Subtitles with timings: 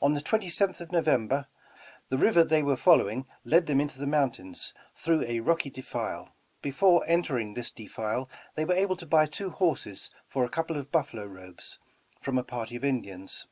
[0.00, 1.48] On the 27th of November,
[2.10, 6.36] the river they were following led them into the mountains, through a rocky defile.
[6.60, 10.92] Before entering this defile they were able to buy two horses for a couple of
[10.92, 11.80] buffalo robes,
[12.20, 13.48] from a party of Indians.